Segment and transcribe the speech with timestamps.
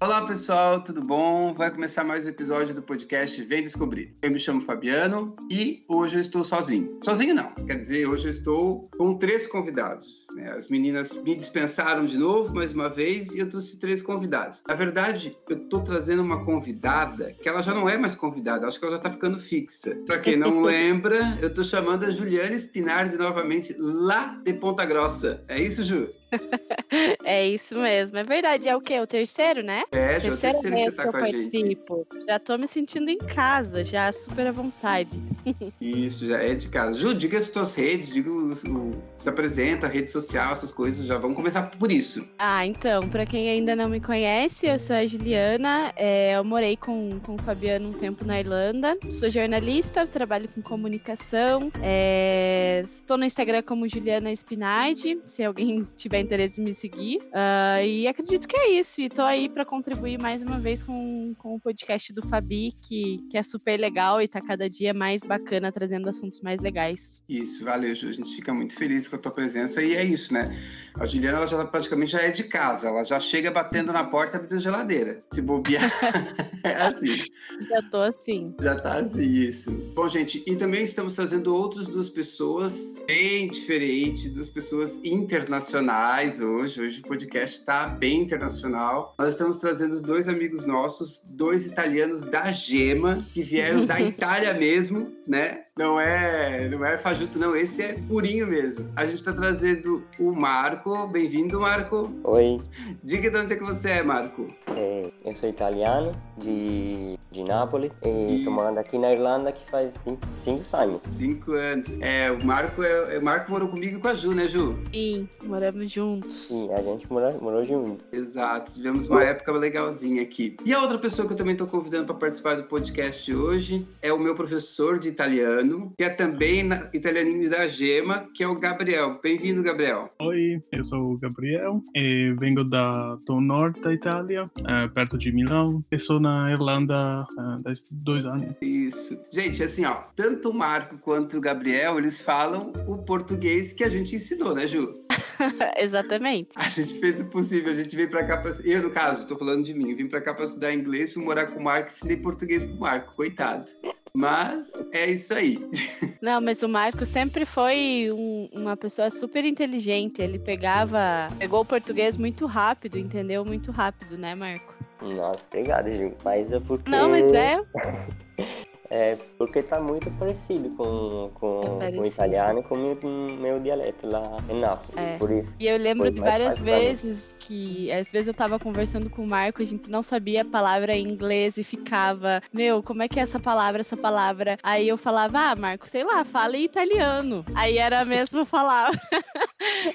[0.00, 1.54] Olá pessoal, tudo bom?
[1.54, 4.14] Vai começar mais um episódio do podcast Vem Descobrir.
[4.20, 6.98] Eu me chamo Fabiano e hoje eu estou sozinho.
[7.02, 10.26] Sozinho não, quer dizer, hoje eu estou com três convidados.
[10.34, 10.50] Né?
[10.50, 14.62] As meninas me dispensaram de novo mais uma vez e eu trouxe três convidados.
[14.68, 18.78] Na verdade, eu estou trazendo uma convidada que ela já não é mais convidada, acho
[18.78, 19.96] que ela já está ficando fixa.
[20.06, 25.42] Para quem não lembra, eu estou chamando a Juliana Spinardi novamente lá de Ponta Grossa.
[25.48, 26.08] É isso, Ju?
[27.24, 28.68] é isso mesmo, é verdade.
[28.68, 29.00] É o quê?
[29.00, 29.82] O terceiro, né?
[29.92, 32.06] É, já é o terceiro vez que, tá que eu participo.
[32.12, 32.26] gente.
[32.26, 35.20] Já tô me sentindo em casa, já super à vontade.
[35.80, 36.98] Isso, já é de casa.
[36.98, 41.06] Ju, diga as tuas redes, diga o, o, se apresenta, rede social, essas coisas.
[41.06, 42.26] Já vamos começar por isso.
[42.38, 45.92] Ah, então, para quem ainda não me conhece, eu sou a Juliana.
[45.96, 48.96] É, eu morei com, com o Fabiano um tempo na Irlanda.
[49.10, 51.70] Sou jornalista, trabalho com comunicação.
[51.82, 57.18] É, estou no Instagram como Juliana Spinardi, se alguém tiver interesse em me seguir.
[57.26, 59.00] Uh, e acredito que é isso.
[59.00, 63.18] E tô aí para contribuir mais uma vez com, com o podcast do Fabi, que,
[63.30, 67.22] que é super legal e tá cada dia mais bacana, trazendo assuntos mais legais.
[67.28, 68.08] Isso, valeu, Ju.
[68.08, 69.82] A gente fica muito feliz com a tua presença.
[69.82, 70.56] E é isso, né?
[70.98, 72.88] A Juliana, ela já praticamente já é de casa.
[72.88, 75.22] Ela já chega batendo na porta abrindo a geladeira.
[75.32, 75.90] Se bobear,
[76.64, 77.22] é assim.
[77.68, 78.54] Já tô assim.
[78.60, 79.70] Já tá assim, isso.
[79.94, 86.82] Bom, gente, e também estamos trazendo outras duas pessoas bem diferentes, duas pessoas internacionais hoje.
[86.82, 89.14] Hoje o podcast está bem internacional.
[89.18, 95.10] Nós estamos trazendo dois amigos nossos, dois italianos da Gema, que vieram da Itália mesmo,
[95.26, 95.63] né?
[95.76, 97.56] Não é, não é fajuto, não.
[97.56, 98.88] Esse é purinho mesmo.
[98.94, 101.08] A gente está trazendo o Marco.
[101.08, 102.12] Bem-vindo, Marco.
[102.22, 102.60] Oi,
[103.02, 104.46] Diga de onde é que você é, Marco.
[104.76, 108.34] é, eu sou italiano, de, de Nápoles, e Isso.
[108.36, 111.00] estou morando aqui na Irlanda que faz cinco, cinco anos.
[111.10, 111.88] Cinco anos.
[112.00, 114.78] É, o Marco, é, o Marco morou comigo e com a Ju, né, Ju?
[114.92, 116.32] Sim, moramos juntos.
[116.46, 118.04] Sim, a gente morou, morou junto.
[118.12, 120.56] Exato, tivemos uma época legalzinha aqui.
[120.64, 123.84] E a outra pessoa que eu também estou convidando para participar do podcast de hoje
[124.00, 125.63] é o meu professor de italiano,
[125.96, 129.18] que é também na, italianinho da Gema, que é o Gabriel.
[129.22, 130.10] Bem-vindo, Gabriel.
[130.20, 135.32] Oi, eu sou o Gabriel e vengo da, do norte da Itália, eh, perto de
[135.32, 138.44] Milão, e sou na Irlanda eh, há dois anos.
[138.60, 139.18] Isso.
[139.32, 143.88] Gente, assim, ó, tanto o Marco quanto o Gabriel, eles falam o português que a
[143.88, 144.92] gente ensinou, né, Ju?
[145.78, 146.50] Exatamente.
[146.56, 148.52] A gente fez o possível, a gente veio pra cá pra...
[148.64, 151.24] Eu, no caso, tô falando de mim, eu vim pra cá pra estudar inglês, fui
[151.24, 153.70] morar com o Marco e ensinei português pro Marco, coitado.
[154.16, 155.58] Mas é isso aí.
[156.22, 160.22] Não, mas o Marco sempre foi um- uma pessoa super inteligente.
[160.22, 163.44] Ele pegava, pegou o português muito rápido, entendeu?
[163.44, 164.72] Muito rápido, né, Marco?
[165.02, 166.14] Nossa, obrigado, Ju.
[166.24, 166.88] Mas é porque.
[166.90, 167.56] Não, mas é.
[168.90, 172.98] É porque tá muito parecido com, com, É com o italiano e com o meu,
[173.38, 174.96] meu dialeto lá em Nápoles.
[174.96, 175.16] É.
[175.16, 175.54] Por isso.
[175.58, 179.62] E eu lembro de várias vezes que, às vezes eu tava conversando com o Marco,
[179.62, 183.22] a gente não sabia a palavra em inglês e ficava, meu, como é que é
[183.22, 184.58] essa palavra, essa palavra?
[184.62, 187.44] Aí eu falava, ah, Marco, sei lá, fala em italiano.
[187.54, 189.00] Aí era a mesma palavra.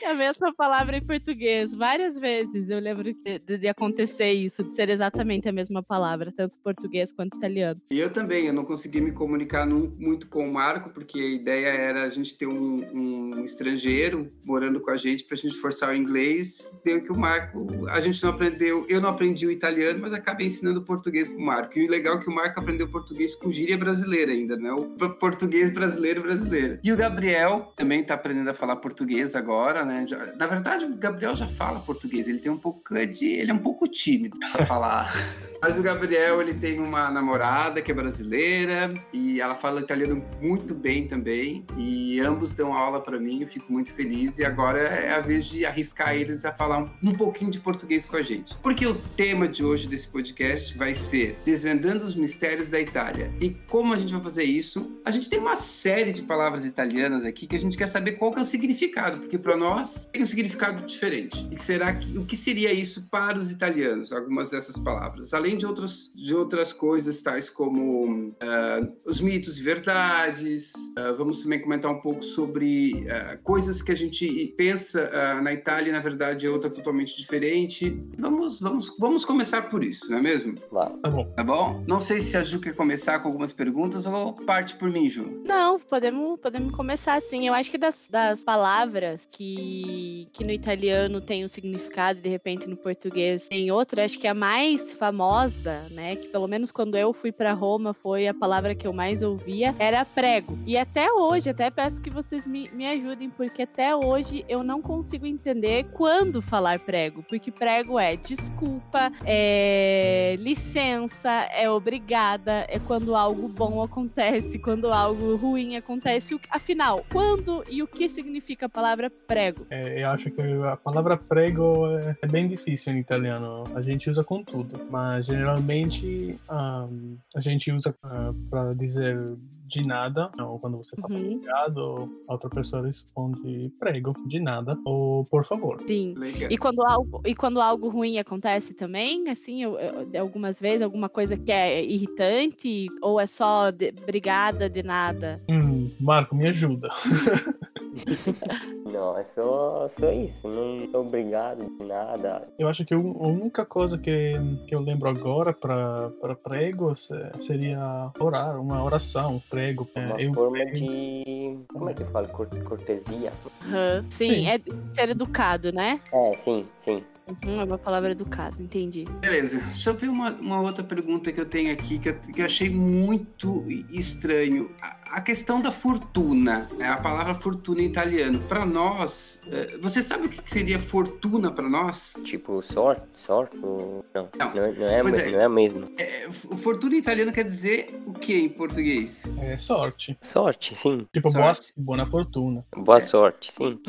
[0.05, 1.75] a mesma palavra em português.
[1.75, 6.57] Várias vezes eu lembro de, de- acontecer isso, de ser exatamente a mesma palavra, tanto
[6.63, 7.79] português quanto italiano.
[7.91, 11.27] E eu também, eu não consegui me comunicar num- muito com o Marco, porque a
[11.27, 15.57] ideia era a gente ter um, um estrangeiro morando com a gente para a gente
[15.57, 16.73] forçar o inglês.
[16.85, 20.47] Deu que o Marco, a gente não aprendeu, eu não aprendi o italiano, mas acabei
[20.47, 21.77] ensinando o português pro Marco.
[21.77, 24.71] E o legal é que o Marco aprendeu português com gíria brasileira ainda, né?
[24.71, 24.85] O
[25.15, 26.79] português brasileiro brasileiro.
[26.81, 30.05] E o Gabriel também tá aprendendo a falar português agora, né?
[30.07, 33.53] Já- na verdade, o Gabriel já fala português, ele tem um pouco de, ele é
[33.53, 35.13] um pouco tímido para falar.
[35.61, 38.68] Mas o Gabriel, ele tem uma namorada que é brasileira
[39.13, 41.65] e ela fala italiano muito bem também.
[41.77, 44.39] E ambos dão aula para mim, eu fico muito feliz.
[44.39, 48.15] E agora é a vez de arriscar eles a falar um, pouquinho de português com
[48.15, 48.55] a gente.
[48.57, 53.31] Porque o tema de hoje desse podcast vai ser Desvendando os Mistérios da Itália.
[53.41, 54.99] E como a gente vai fazer isso?
[55.05, 58.31] A gente tem uma série de palavras italianas aqui que a gente quer saber qual
[58.31, 61.47] que é o significado, porque para nós tem um significado diferente.
[61.51, 64.11] E será que o que seria isso para os italianos?
[64.11, 69.63] Algumas dessas palavras, além de outras de outras coisas tais como ah, os mitos e
[69.63, 70.73] verdades.
[70.97, 75.09] ah, vamos também comentar um pouco sobre ah, coisas que a gente pensa
[75.41, 77.97] na Itália, e, na verdade é outra totalmente diferente.
[78.17, 80.55] Vamos vamos vamos começar por isso, não é mesmo?
[80.71, 80.89] Vá.
[80.89, 81.25] Tá bom.
[81.25, 81.83] Tá bom?
[81.87, 85.41] Não sei se a Ju quer começar com algumas perguntas ou parte por mim, Ju.
[85.45, 87.47] Não, podemos, podemos começar assim.
[87.47, 92.29] Eu acho que das, das palavras que, que no italiano tem um significado e de
[92.29, 96.15] repente no português tem outro, acho que a mais famosa famosa, né?
[96.15, 99.75] Que pelo menos quando eu fui para Roma foi a palavra que eu mais ouvia,
[99.79, 100.57] era prego.
[100.65, 104.81] E até hoje, até peço que vocês me, me ajudem, porque até hoje eu não
[104.81, 107.23] consigo entender quando falar prego.
[107.23, 115.35] Porque prego é desculpa, é licença, é obrigada, é quando algo bom acontece, quando algo
[115.35, 116.39] ruim acontece.
[116.49, 119.65] Afinal, quando e o que significa a palavra prego?
[119.69, 123.63] É, eu acho que a palavra prego é, é, bem difícil em italiano.
[123.75, 129.37] A gente usa com tudo, mas geralmente um, a gente usa uh, para dizer
[129.69, 131.35] de nada, ou quando você fala uhum.
[131.35, 135.79] obrigado, a outra pessoa responde prego, de nada, ou por favor.
[135.87, 136.15] Sim.
[136.49, 141.07] E quando algo, e quando algo ruim acontece também, assim, eu, eu, algumas vezes, alguma
[141.07, 145.39] coisa que é irritante, ou é só de, obrigada de nada?
[145.47, 146.89] Hum, Marco, me ajuda.
[148.99, 150.45] Não, é só, só isso.
[150.49, 152.45] Não sou obrigado de nada.
[152.59, 154.33] Eu acho que a única coisa que,
[154.67, 156.93] que eu lembro agora para prego
[157.39, 159.89] seria orar, uma oração, prego.
[159.95, 160.75] É, uma eu forma prego.
[160.75, 161.59] de.
[161.69, 162.27] Como é que fala?
[162.27, 163.31] Cortesia?
[163.63, 164.05] Uhum.
[164.09, 164.59] Sim, sim, é
[164.91, 166.01] ser educado, né?
[166.11, 167.01] É, sim, sim.
[167.29, 169.05] Uhum, é uma palavra educada, entendi.
[169.21, 169.59] Beleza.
[169.59, 172.45] Deixa eu ver uma, uma outra pergunta que eu tenho aqui que eu, que eu
[172.45, 174.71] achei muito estranho.
[174.81, 176.89] A, a questão da fortuna, né?
[176.89, 178.39] a palavra fortuna em italiano.
[178.47, 182.13] Para nós, eh, você sabe o que seria fortuna para nós?
[182.23, 183.57] Tipo sorte, sorte?
[183.57, 185.89] Não, não, não, é, não é, é, não é a mesma.
[185.97, 189.23] É, fortuna em italiano quer dizer o que em português?
[189.41, 190.17] É sorte.
[190.21, 191.07] Sorte, sim.
[191.11, 191.73] Tipo sorte.
[191.75, 192.65] boa, boa fortuna.
[192.75, 193.01] Boa é.
[193.01, 193.79] sorte, sim.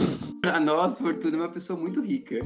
[0.40, 2.40] Para nós, fortuna é uma pessoa muito rica.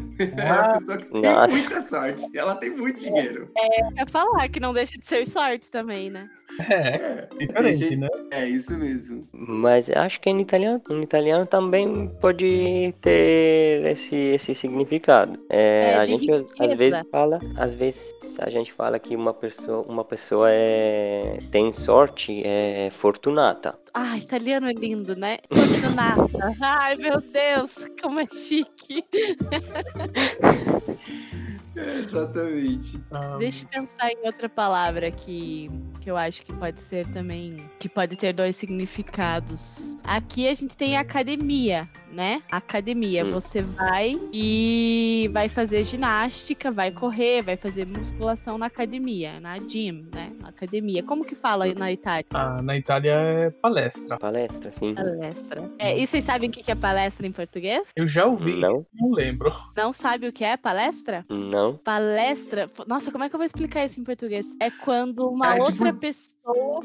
[0.44, 1.46] Ah, pessoa que Nossa.
[1.46, 2.24] tem muita sorte.
[2.36, 3.48] Ela tem muito dinheiro.
[3.56, 6.28] É, é falar que não deixa de ser sorte também, né?
[6.70, 8.08] É, é diferente, gente, né?
[8.30, 9.22] É isso mesmo.
[9.32, 15.38] Mas acho que em italiano, em italiano também pode ter esse, esse significado.
[15.48, 16.46] É, é a gente riqueza.
[16.58, 21.72] às vezes fala, às vezes a gente fala que uma pessoa, uma pessoa é, tem
[21.72, 23.78] sorte, é fortunata.
[23.92, 25.38] Ah, italiano é lindo, né?
[25.52, 26.24] Fortunata.
[26.60, 29.04] Ai, meu Deus, como é chique.
[31.98, 33.00] Exatamente.
[33.10, 33.36] Ah.
[33.38, 37.56] Deixa eu pensar em outra palavra que, que eu acho que pode ser também.
[37.78, 39.98] Que pode ter dois significados.
[40.04, 42.42] Aqui a gente tem academia, né?
[42.50, 43.24] Academia.
[43.24, 43.32] Hum.
[43.32, 50.08] Você vai e vai fazer ginástica, vai correr, vai fazer musculação na academia, na gym,
[50.14, 50.32] né?
[50.40, 51.02] Na academia.
[51.02, 52.24] Como que fala na Itália?
[52.32, 54.18] Ah, na Itália é palestra.
[54.18, 54.94] Palestra, sim.
[54.94, 55.70] Palestra.
[55.78, 57.90] É, e vocês sabem o que é palestra em português?
[57.96, 59.52] Eu já ouvi, não, não lembro.
[59.76, 61.24] Não sabe o que é palestra?
[61.28, 61.63] Não.
[61.72, 61.76] Não.
[61.78, 62.70] Palestra.
[62.86, 64.54] Nossa, como é que eu vou explicar isso em português?
[64.60, 66.00] É quando uma é, outra tipo...
[66.00, 66.34] pessoa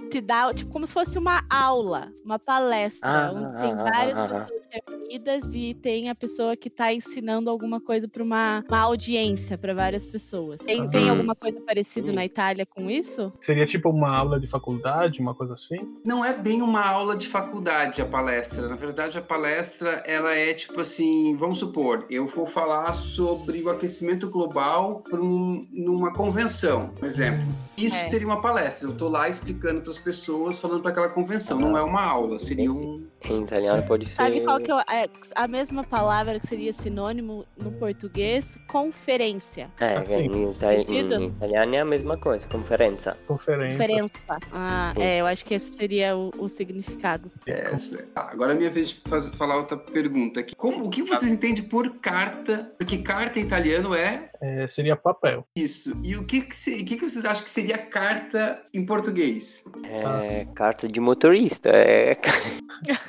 [0.10, 4.18] te dá, tipo, como se fosse uma aula, uma palestra, ah, onde tem ah, várias
[4.18, 8.80] ah, pessoas reunidas e tem a pessoa que está ensinando alguma coisa para uma, uma,
[8.80, 10.62] audiência para várias pessoas.
[10.62, 13.32] Tem, tem alguma coisa parecida na Itália com isso?
[13.42, 15.78] Seria tipo uma aula de faculdade, uma coisa assim?
[16.06, 18.68] Não é bem uma aula de faculdade a palestra.
[18.68, 23.70] Na verdade, a palestra ela é tipo assim, vamos supor, eu vou falar sobre o
[23.70, 27.46] aquecimento global um, numa convenção, por exemplo.
[27.78, 28.10] Isso é.
[28.10, 28.88] seria uma palestra.
[28.88, 31.60] Eu estou lá explicando para as pessoas, falando para aquela convenção.
[31.60, 33.09] Não é uma aula, seria um.
[33.26, 34.16] Em italiano pode ser.
[34.16, 38.58] Sabe qual que é, é a mesma palavra que seria sinônimo no português?
[38.68, 39.70] Conferência.
[39.80, 40.16] É, assim.
[40.16, 43.18] em, italiano, em, italiano é a mesma coisa, conferência.
[43.28, 43.78] Conferência.
[43.78, 44.22] Conferência.
[44.52, 45.02] Ah, Sim.
[45.02, 47.32] é, eu acho que esse seria o, o significado.
[47.48, 47.72] É,
[48.16, 50.56] agora é minha vez de fazer, falar outra pergunta aqui.
[50.56, 52.72] Como, o que vocês entendem por carta?
[52.78, 55.46] Porque carta em italiano é é, seria papel.
[55.56, 56.00] Isso.
[56.02, 59.62] E o que, que, se, que, que vocês acham que seria carta em português?
[59.84, 60.54] É, ah.
[60.54, 61.70] carta de motorista.
[61.70, 62.16] É,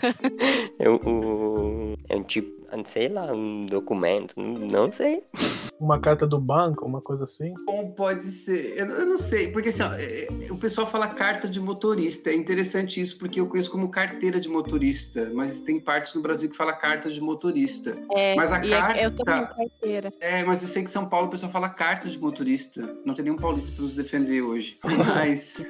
[0.78, 2.50] é, um, é um tipo,
[2.84, 5.22] sei lá, um documento, não sei.
[5.80, 7.54] Uma carta do banco, uma coisa assim?
[7.66, 11.48] Ou pode ser, eu, eu não sei, porque assim, ó, é, o pessoal fala carta
[11.48, 16.14] de motorista, é interessante isso, porque eu conheço como carteira de motorista, mas tem partes
[16.14, 17.92] no Brasil que fala carta de motorista.
[18.12, 19.00] É, mas a carta...
[19.00, 20.12] Eu também carteira.
[20.20, 23.24] É, mas eu sei que São Paulo o pessoal fala carta de motorista, não tem
[23.24, 25.64] nenhum paulista para nos defender hoje, mas...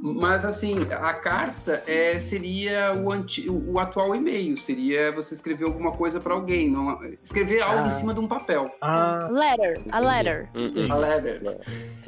[0.00, 5.92] mas assim, a carta é, seria o, anti, o atual e-mail, seria você escrever alguma
[5.92, 7.86] coisa para alguém, não, escrever algo ah.
[7.86, 8.64] em cima de um papel.
[8.80, 9.25] Ah.
[9.28, 10.48] Letter, a letter.
[10.54, 10.92] Uhum.
[10.92, 11.40] A letter.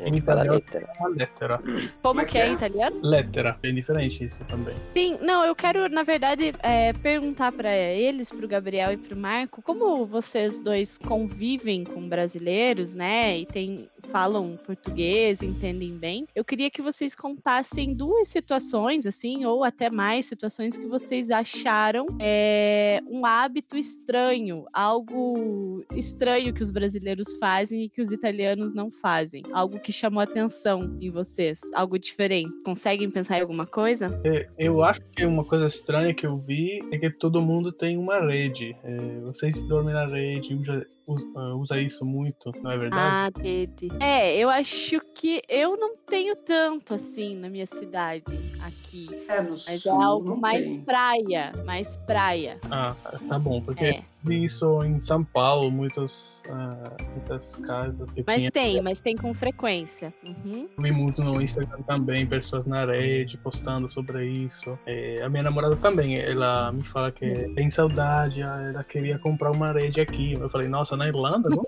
[0.01, 1.61] Em italiano é uma lettera.
[2.03, 3.01] Como que é em italiano?
[3.03, 4.75] Lettera, bem diferente isso também.
[4.95, 9.61] Sim, não, eu quero, na verdade, é, perguntar para eles, pro Gabriel e pro Marco,
[9.63, 13.39] como vocês dois convivem com brasileiros, né?
[13.39, 16.27] E tem falam português, entendem bem.
[16.35, 22.07] Eu queria que vocês contassem duas situações, assim, ou até mais situações que vocês acharam
[22.21, 28.91] é, um hábito estranho, algo estranho que os brasileiros fazem e que os italianos não
[28.91, 32.53] fazem, algo que chamou atenção em vocês, algo diferente.
[32.65, 34.21] Conseguem pensar em alguma coisa?
[34.25, 37.97] É, eu acho que uma coisa estranha que eu vi é que todo mundo tem
[37.97, 38.75] uma rede.
[38.83, 43.37] É, vocês dormem na rede, usa, ah, usa isso muito, não é verdade?
[43.37, 43.89] Ah, Tete.
[44.01, 48.25] É, eu acho que eu não tenho tanto assim na minha cidade
[48.69, 49.09] aqui.
[49.29, 50.81] É, no mas sul, é algo mais tem.
[50.83, 52.59] praia, mais praia.
[52.71, 52.95] Ah,
[53.29, 54.03] tá bom, porque É.
[54.23, 59.33] vi isso em São Paulo, muitas, ah, muitas casas que Mas tem, mas tem com
[59.35, 60.13] frequência.
[60.27, 60.69] Uhum.
[60.79, 64.79] Vi muito no Instagram também, pessoas na rede postando sobre isso.
[64.87, 69.51] É, a minha namorada também, ela me fala que tem saudade, ah, ela queria comprar
[69.51, 70.33] uma rede aqui.
[70.35, 71.49] Eu falei, nossa, na Irlanda?
[71.49, 71.63] Não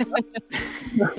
[0.97, 1.15] dá.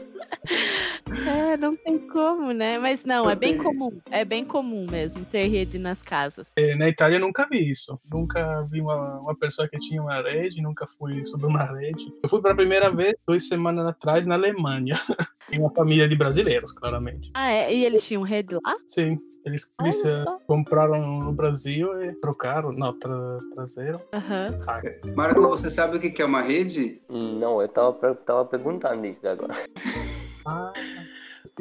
[0.46, 2.78] É, não tem como, né?
[2.78, 4.00] Mas não, é bem comum.
[4.10, 6.52] É bem comum mesmo ter rede nas casas.
[6.56, 8.00] É, na Itália eu nunca vi isso.
[8.10, 12.12] Nunca vi uma, uma pessoa que tinha uma rede, nunca fui sobre uma rede.
[12.22, 14.94] Eu fui pela primeira vez duas semanas atrás na Alemanha.
[15.52, 17.30] em uma família de brasileiros, claramente.
[17.34, 17.74] Ah, é?
[17.74, 18.76] E eles tinham rede lá?
[18.86, 24.00] Sim, eles, eles eh, compraram no Brasil e trocaram, não, tra, trazeram.
[24.12, 24.48] Aham.
[24.66, 24.80] Ah,
[25.16, 27.00] Marco, você sabe o que é uma rede?
[27.08, 29.54] Não, eu tava, tava perguntando isso agora.
[30.46, 30.72] ah,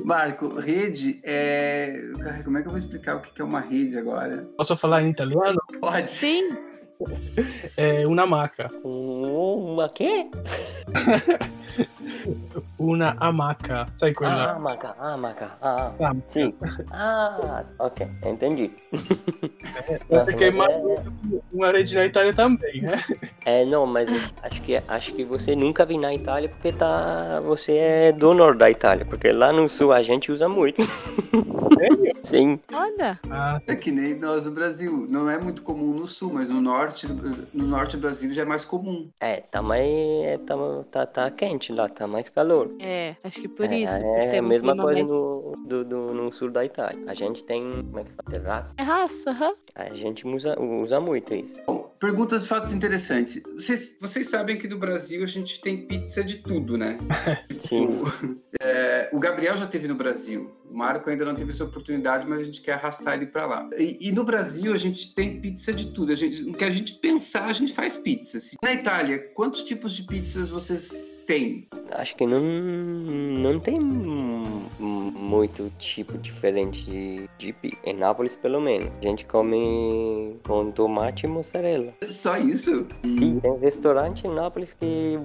[0.04, 2.02] Marco, rede é.
[2.44, 4.44] Como é que eu vou explicar o que que é uma rede agora?
[4.58, 5.60] posso falar em italiano?
[5.82, 6.10] Pode.
[6.10, 6.58] Sim.
[7.78, 8.68] É uma maca.
[8.84, 10.30] Uma quê?
[12.78, 13.88] Uma amaca.
[13.98, 14.60] Sai Ah, quella.
[14.60, 15.52] maca, ah, maca.
[15.62, 16.54] Ah, Ah, sim.
[16.92, 18.72] Ah, ok, entendi.
[20.10, 21.04] Você quer mais é,
[21.52, 22.92] uma rede na Itália também, né?
[23.46, 24.10] é, não, mas
[24.44, 28.58] acho que, acho que você nunca vem na Itália porque tá, você é do norte
[28.60, 30.82] da Itália, porque lá no sul a gente usa muito.
[30.82, 32.14] Sério?
[32.24, 33.20] Sim, Olha.
[33.32, 35.08] Ah, É que nem nós do Brasil.
[35.10, 38.42] Não é muito comum no sul, mas no norte, do- no norte do Brasil já
[38.42, 39.10] é mais comum.
[39.22, 40.56] é, tá mais, é, tá,
[40.92, 42.72] tá, tá quente lá, tá mais calor.
[42.80, 43.94] É, acho que por é, isso.
[43.94, 47.04] é a mesma coisa mais- no, do, do- no sul da Itália.
[47.08, 48.74] A gente tem, como é que fala, terraço?
[48.78, 49.54] É raça, aham.
[49.76, 51.62] A gente usa, usa muito isso.
[51.68, 53.42] Bom, perguntas e fatos interessantes.
[53.56, 56.98] Vocês, vocês sabem que no Brasil a gente tem pizza de tudo, né?
[57.60, 58.00] Sim.
[58.62, 60.52] É, o Gabriel já teve no Brasil.
[60.70, 63.70] O Marco ainda não teve essa oportunidade, mas a gente quer arrastar ele para lá.
[63.78, 66.12] E, e no Brasil a gente tem pizza de tudo.
[66.12, 68.36] A gente, o que a gente pensar, a gente faz pizza.
[68.38, 68.58] assim.
[68.62, 71.68] Na Itália, quantos tipos de pizzas vocês têm?
[71.92, 77.56] Acho que não, não tem mu- muito tipo diferente de, de
[77.86, 78.98] Em Nápoles, pelo menos.
[78.98, 81.94] A gente come com tomate e mussarela.
[82.04, 82.88] Só isso?
[83.04, 85.18] Sim, tem restaurante em Nápoles que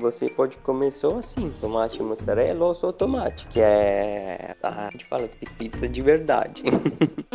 [0.00, 5.28] você pode comer só assim, tomate mussarela ou só tomate, que é, a gente fala
[5.28, 6.62] pi- pizza de verdade.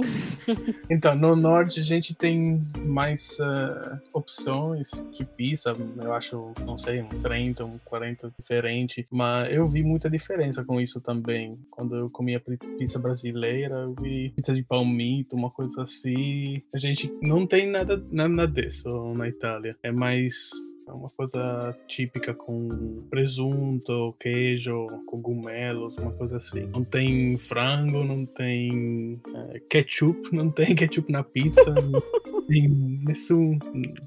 [0.90, 7.02] Então, no norte a gente tem mais eh, opções de pizza, eu acho, não sei,
[7.02, 11.54] um 30, um 40 diferente, mas eu vi muita diferença com isso também.
[11.70, 16.62] Quando eu comia pi- pizza brasileira, eu vi pizza de palmito, uma coisa assim.
[16.74, 19.76] A gente não tem nada, nada disso na Itália.
[19.84, 22.70] É mais é uma coisa típica com
[23.10, 26.66] presunto, queijo, cogumelos, uma coisa assim.
[26.68, 29.20] Não tem frango, não tem
[29.54, 33.60] eh, ketchup, não tem ketchup na pizza, não tem nenhum,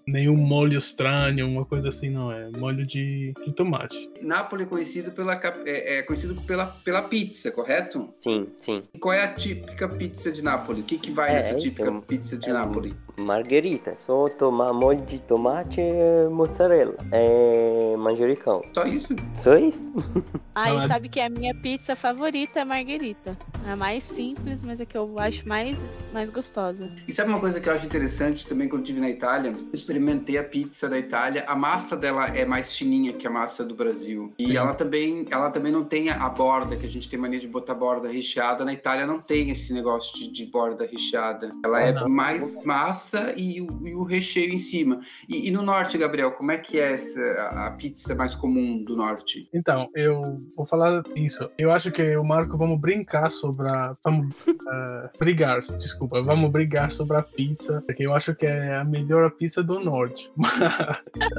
[0.06, 2.30] nenhum molho estranho, uma coisa assim, não.
[2.32, 4.10] É molho de, de tomate.
[4.22, 5.34] Nápoles é conhecido pela,
[5.66, 8.12] é, é conhecido pela, pela pizza, correto?
[8.18, 8.82] sim, sim.
[8.94, 10.82] E qual é a típica pizza de Nápoles?
[10.82, 12.94] O que, que vai É, nessa isso, típica é um- pizza de é Nápoles?
[13.20, 16.94] Margherita, só tomar molho de tomate e mussarela.
[17.12, 18.62] É manjericão.
[18.74, 19.14] Só isso?
[19.36, 19.90] Só isso?
[20.52, 23.38] Ah, Não, e é- sabe que a minha pizza favorita é a marguerita.
[23.66, 25.78] É a mais simples, mas é que eu acho mais,
[26.12, 26.90] mais gostosa.
[27.06, 29.52] E sabe uma coisa que eu acho interessante também quando eu estive na Itália?
[29.52, 31.44] Eu experimentei a pizza da Itália.
[31.46, 34.34] A massa dela é mais fininha que a massa do Brasil.
[34.38, 34.56] E Sim.
[34.56, 37.74] ela também, ela também não tem a borda, que a gente tem mania de botar
[37.74, 38.64] borda recheada.
[38.64, 41.48] Na Itália não tem esse negócio de, de borda recheada.
[41.64, 42.08] Ela Ah, é não.
[42.08, 45.00] mais massa e o, e o recheio em cima.
[45.28, 47.20] E, e no norte, Gabriel, como é que é essa,
[47.66, 49.48] a, pizza mais comum do norte?
[49.52, 51.50] Então, eu vou falar isso.
[51.58, 53.96] Eu acho que o Marco vamos brincar sobre a.
[54.04, 56.22] Vamos eh, brigar, desculpa.
[56.22, 60.30] Vamos brigar sobre a pizza, porque eu acho que é a melhor pizza do norte.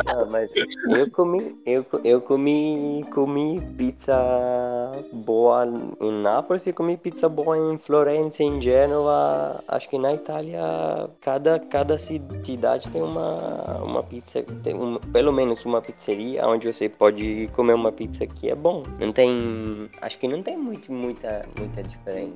[0.06, 0.50] Ah, mas
[0.98, 4.14] eu comi, eu, eu comi, comi pizza
[5.12, 5.66] boa
[6.00, 9.64] em Nápoles e comi pizza boa em Florença, em Gênova.
[9.68, 10.62] Acho que na Itália
[11.22, 16.90] cada, cada cidade tem uma, uma pizza, tem um, pelo menos uma pizzeria onde você
[16.90, 18.84] pode comer uma pizza que é bom.
[19.00, 22.36] Não tem, acho que não tem muito, muita, muita diferença.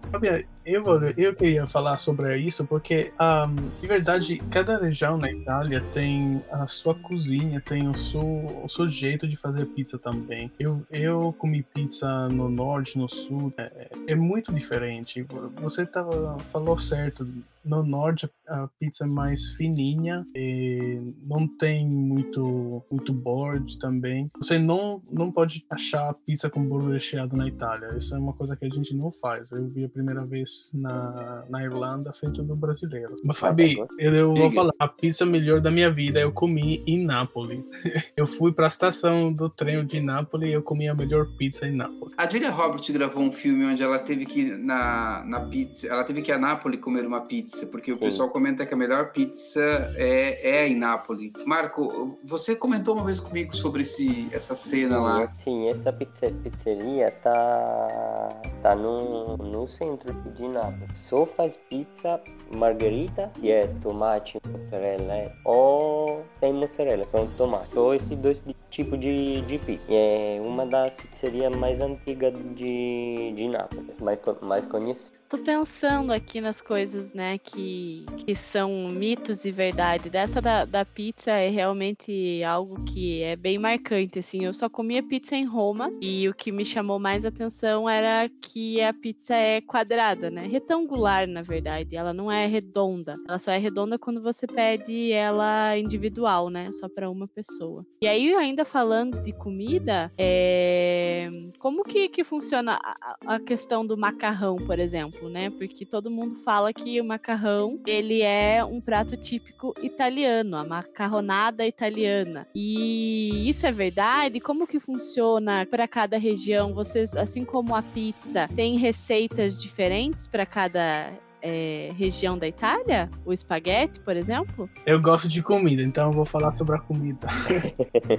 [0.66, 0.84] Eu,
[1.18, 6.66] eu queria falar sobre isso porque, um, de verdade, cada região na Itália tem a
[6.68, 8.22] sua cozinha, tem o seu,
[8.64, 10.52] o seu jeito de fazer pizza também.
[10.60, 15.26] Eu, eu comi pizza no norte, no sul, é, é muito diferente.
[15.58, 17.28] Você tava, falou certo
[17.66, 24.30] no norte a pizza é mais fininha e não tem muito muito board também.
[24.38, 27.90] Você não não pode achar pizza com bolo recheado na Itália.
[27.98, 29.52] Isso é uma coisa que a gente não faz.
[29.52, 33.16] Eu vi a primeira vez na, na Irlanda feito do brasileiro.
[33.24, 37.04] Mas Fabi, eu, eu vou falar, a pizza melhor da minha vida eu comi em
[37.04, 37.64] Nápoles.
[38.16, 41.68] eu fui para a estação do trem de Nápoles e eu comi a melhor pizza
[41.68, 42.14] em Nápoles.
[42.18, 46.04] A Julia Roberts gravou um filme onde ela teve que ir na na pizza, ela
[46.04, 47.98] teve que ir a Nápoles comer uma pizza pizza, porque Sim.
[47.98, 49.62] o pessoal comenta que a melhor pizza
[49.96, 51.32] é, é em Nápoles.
[51.46, 55.28] Marco, você comentou uma vez comigo sobre esse, essa cena lá.
[55.44, 60.98] Sim, essa pizza, pizzeria tá, tá no, no centro de Nápoles.
[60.98, 62.20] Só faz pizza
[62.52, 67.74] margarita, que é tomate, mozzarella, ou sem mozzarella, só tomate.
[67.74, 69.60] Só esses dois tipos de, de.
[69.90, 75.16] É uma das pizzerias mais antigas de, de Nápoles, mais, mais conhecida.
[75.28, 80.08] Tô pensando aqui nas coisas, né, que, que são mitos e verdade.
[80.08, 84.46] Dessa da, da pizza é realmente algo que é bem marcante, assim.
[84.46, 88.80] Eu só comia pizza em Roma e o que me chamou mais atenção era que
[88.82, 90.46] a pizza é quadrada, né?
[90.46, 91.98] Retangular, na verdade.
[91.98, 93.16] Ela não é redonda.
[93.28, 96.72] Ela só é redonda quando você pede ela individual, né?
[96.74, 97.86] Só para uma pessoa.
[98.02, 101.30] E aí, ainda falando de comida, é...
[101.60, 104.96] como que, que funciona a, a questão do macarrão, por exemplo?
[104.96, 105.50] exemplo, né?
[105.50, 111.66] Porque todo mundo fala que o macarrão, ele é um prato típico italiano, a macarronada
[111.68, 112.48] italiana.
[112.56, 114.40] E isso é verdade?
[114.40, 116.74] Como que funciona para cada região?
[116.74, 121.12] Vocês, assim como a pizza, tem receitas diferentes para cada
[121.46, 123.08] é, região da Itália?
[123.24, 124.68] O espaguete, por exemplo?
[124.84, 127.28] Eu gosto de comida, então eu vou falar sobre a comida.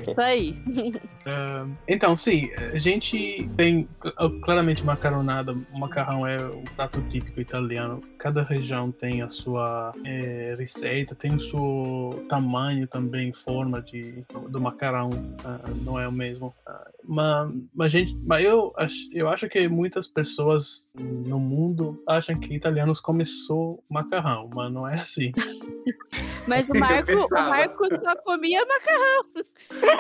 [0.01, 0.51] Isso aí.
[0.53, 3.89] Uh, então, sim, a gente tem
[4.45, 5.53] claramente macaronada.
[5.73, 8.01] O macarrão é um prato típico italiano.
[8.17, 14.61] Cada região tem a sua é, receita, tem o seu tamanho também, forma de, do
[14.61, 15.11] macarrão.
[15.11, 16.55] Uh, não é o mesmo.
[16.69, 18.73] Uh, mas, mas, gente, mas eu,
[19.13, 25.01] eu acho que muitas pessoas no mundo acham que italianos começou macarrão, mas não é
[25.01, 25.33] assim.
[26.47, 29.25] Mas o Marco, o Marco só comia macarrão.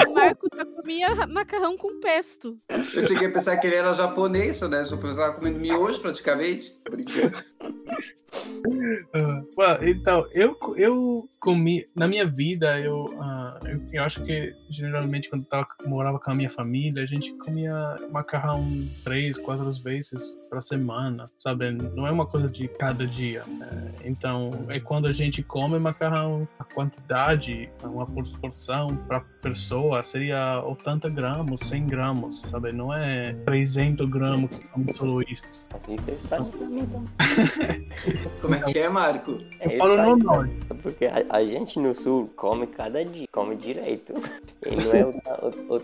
[0.09, 2.57] O Marco só comia macarrão com pesto.
[2.68, 4.85] Eu cheguei a pensar que ele era japonês, né?
[4.85, 6.81] Só estava comendo miojo praticamente.
[6.88, 7.42] Brincando.
[8.66, 14.52] Uh, well, então, eu, eu comi, na minha vida, eu, uh, eu, eu, acho que
[14.68, 18.66] geralmente quando eu tava, morava com a minha família, a gente comia macarrão
[19.05, 21.70] três, quatro vezes pra semana, sabe?
[21.70, 23.45] Não é uma coisa de cada dia.
[23.47, 23.92] Né?
[24.05, 31.09] Então, é quando a gente come macarrão, a quantidade, uma porção pra pessoa seria 80
[31.11, 32.73] gramas, 100 gramas, sabe?
[32.73, 35.45] Não é 300 gramas como falou isso.
[35.73, 36.38] Assim você está
[38.40, 39.33] Como é que é, Marco?
[39.61, 40.55] Eu é, falo no norte.
[40.83, 44.12] Porque a, a, gente no sul come cada dia, come direito.
[44.66, 45.11] E não é o,
[45.69, 45.83] o, o,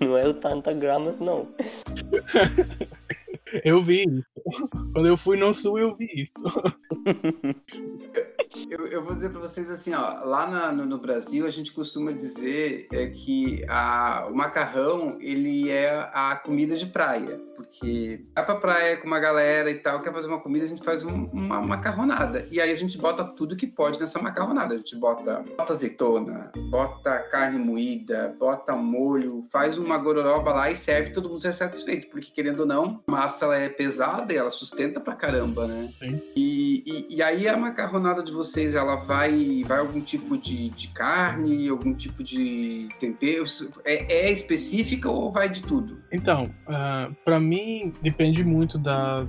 [0.04, 1.46] não é o tanta gramas, não.
[3.64, 4.68] Eu vi isso.
[4.92, 6.44] Quando eu fui no sul, eu vi isso.
[8.70, 11.72] Eu, eu vou dizer para vocês assim, ó, lá na, no, no, Brasil a gente
[11.72, 18.44] costuma dizer é que a, o macarrão ele é a comida de praia, porque vai
[18.44, 21.24] pra praia com uma galera e tal, quer fazer uma comida, a gente faz um,
[21.32, 22.46] uma macarronada.
[22.50, 24.74] E aí a gente bota tudo que pode nessa macarronada.
[24.74, 30.76] A gente bota, bota azeitona, bota carne moída, bota molho, faz uma gororoba lá e
[30.76, 34.36] serve, todo mundo é satisfeito, porque querendo ou não, massa massa ela é pesada e
[34.36, 35.88] ela sustenta pra caramba, né?
[35.98, 36.20] Sim.
[36.34, 40.88] E, e, e, aí a macarronada de vocês, ela vai, vai algum tipo de, de
[40.88, 43.44] carne, algum tipo de tempero?
[43.84, 45.98] É, é específica ou vai de tudo?
[46.12, 49.26] Então, uh, ah, para mim depende muito da,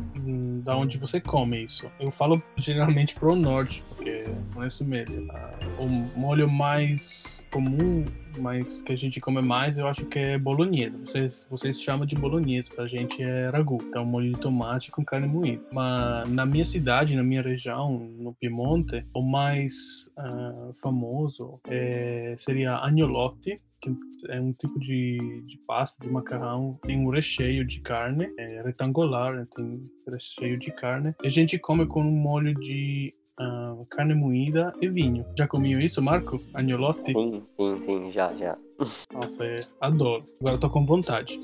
[0.63, 1.89] da onde você come isso.
[1.99, 5.53] Eu falo geralmente pro norte, porque conheço melhor.
[5.77, 8.03] Uh, o molho mais comum
[8.39, 10.97] mas que a gente come mais, eu acho que é bolonhesa.
[10.99, 13.77] Vocês, vocês chamam de bolonhesa, pra gente é ragu.
[13.87, 15.61] Então, molho de tomate com carne moída.
[15.71, 22.75] Mas na minha cidade, na minha região, no Piemonte, o mais uh, famoso é, seria
[22.75, 23.91] agnolotti, que
[24.29, 29.35] é um tipo de, de pasta, de macarrão, tem um recheio de carne, é retangular,
[29.35, 29.47] né?
[29.55, 31.15] tem recheio de carne.
[31.23, 35.25] E a gente come com um molho de uh, carne moída e vinho.
[35.37, 36.41] Já comiu isso, Marco?
[36.53, 37.11] Agnolotti?
[37.11, 38.57] Sim, sim, sim, já, já.
[39.13, 40.23] Nossa, é, adoro.
[40.41, 41.39] Agora tô com vontade.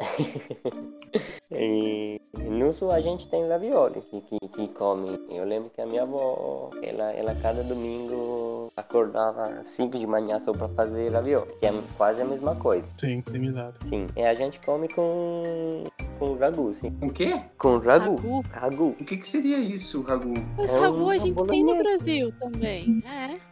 [1.50, 5.18] e no sul a gente tem ravioli que, que, que come.
[5.28, 10.38] Eu lembro que a minha avó, ela, ela cada domingo acordava às 5 de manhã
[10.38, 12.88] só para fazer ravioli, que é quase a mesma coisa.
[12.96, 13.74] Sim, similar.
[13.86, 15.84] Sim, e a gente come com
[16.18, 16.90] com ragu, sim.
[16.98, 17.40] Com o quê?
[17.56, 18.16] Com ragu.
[18.16, 18.44] Ragu.
[18.50, 18.96] Ragu.
[19.00, 20.34] O que, que seria isso, ragu?
[20.56, 23.02] Mas É ragu a uma gente tem no Brasil também.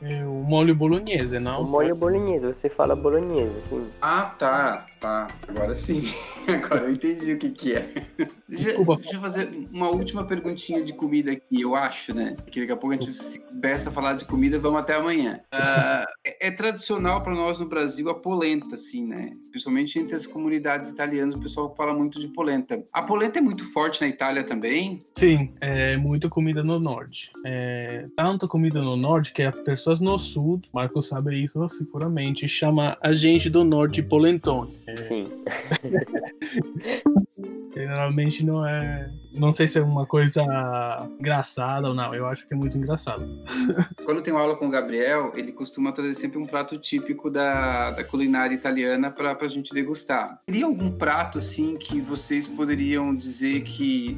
[0.03, 0.17] É.
[0.17, 1.63] É o molho bolonhese, não?
[1.63, 3.87] O molho bolonhesa, você fala bolonhesa, sim.
[4.03, 5.27] Ah, tá, tá.
[5.49, 6.03] Agora sim.
[6.49, 7.93] Agora eu entendi o que que é.
[8.49, 8.97] Deixa, Desculpa.
[8.97, 12.37] deixa eu fazer uma última perguntinha de comida aqui, eu acho, né?
[12.51, 15.41] Que daqui a pouco a gente se besta falar de comida, vamos até amanhã.
[15.51, 19.31] Ah, é, é tradicional para nós no Brasil a polenta, assim, né?
[19.51, 22.56] Principalmente entre as comunidades italianas, o pessoal fala muito de polenta.
[22.93, 25.05] A polenta é muito forte na Itália também.
[25.15, 27.31] Sim, é muito comida no norte.
[27.45, 32.97] É, tanto comida no norte que as pessoas no sul, Marco sabe isso seguramente, chama
[33.01, 34.77] a gente do norte de polentone.
[34.97, 35.27] Sim.
[37.77, 39.11] Generalmente não é.
[39.35, 40.43] Não sei se é uma coisa
[41.21, 42.15] engraçada ou não.
[42.15, 43.23] Eu acho que é muito engraçado.
[44.03, 47.91] Quando eu tenho aula com o Gabriel, ele costuma trazer sempre um prato típico da,
[47.91, 50.41] da culinária italiana para a gente degustar.
[50.47, 54.17] Teria algum prato, assim, que vocês poderiam dizer que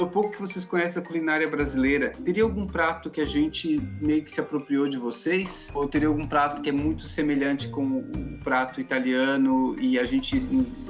[0.00, 4.24] do pouco que vocês conhecem a culinária brasileira, teria algum prato que a gente meio
[4.24, 5.68] que se apropriou de vocês?
[5.74, 10.40] Ou teria algum prato que é muito semelhante com o prato italiano e a gente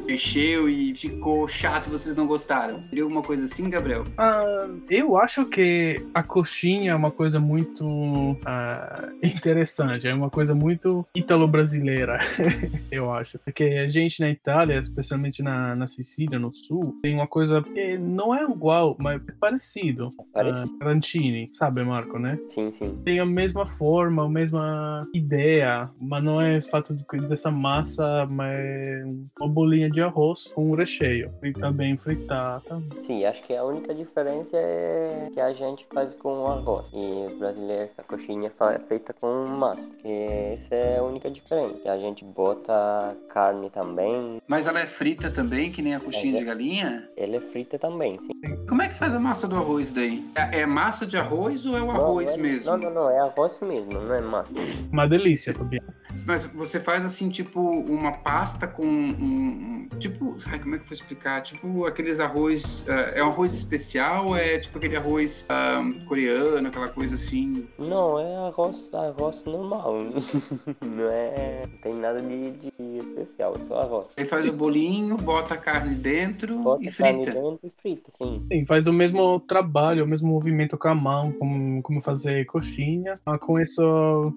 [0.07, 2.83] mexeu e ficou chato e vocês não gostaram?
[2.88, 4.05] Teria alguma coisa assim, Gabriel?
[4.16, 10.55] Ah, eu acho que a coxinha é uma coisa muito ah, interessante, é uma coisa
[10.55, 12.18] muito italo-brasileira,
[12.90, 13.38] eu acho.
[13.40, 17.99] Porque a gente na Itália, especialmente na, na Sicília, no sul, tem uma coisa que
[17.99, 20.11] não é igual, mas é parecido.
[20.33, 20.79] Parecido.
[20.81, 22.39] Ah, Rantini, sabe, Marco, né?
[22.49, 23.01] Sim, sim.
[23.05, 28.51] Tem a mesma forma, a mesma ideia, mas não é fato de, dessa massa, mas
[28.61, 29.05] é
[29.41, 31.31] uma bolinha de arroz com um recheio.
[31.41, 32.63] Frita bem fritada.
[33.03, 36.87] Sim, acho que a única diferença é que a gente faz com arroz.
[36.93, 39.91] E o brasileiro, essa coxinha é feita com massa.
[40.05, 41.91] E essa é a única diferença.
[41.91, 44.41] A gente bota carne também.
[44.47, 47.09] Mas ela é frita também, que nem a coxinha de galinha?
[47.17, 48.33] Ela é frita também, sim.
[48.69, 50.24] Como é que faz a massa do arroz daí?
[50.35, 52.70] É, é massa de arroz ou é o arroz não, não é- mesmo?
[52.72, 53.11] Não, não, não.
[53.11, 54.53] É arroz mesmo, não é massa.
[54.92, 55.87] Uma delícia, Fabiano.
[56.27, 59.09] Mas você faz assim, tipo, uma pasta com um.
[59.11, 60.37] um- tipo.
[60.46, 61.42] Ai, como é que eu vou explicar?
[61.42, 62.85] Tipo aqueles arroz.
[62.88, 67.66] ah, é um arroz especial ou é tipo aquele arroz ah, coreano, aquela coisa assim?
[67.79, 69.94] Não, é arroz, arroz normal.
[70.85, 71.66] não é.
[71.70, 74.07] Não tem nada de, de especial, é só arroz.
[74.16, 77.40] Aí faz o bolinho, bota a carne dentro Bota e carne frita.
[77.40, 78.46] dentro e frita, sim.
[78.51, 83.14] Sim, faz o mesmo trabalho, o mesmo movimento com a mão, como, como fazer coxinha,
[83.25, 83.81] mas com esse,